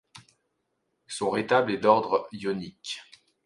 [1.05, 3.01] Son retable est d'ordre ionique.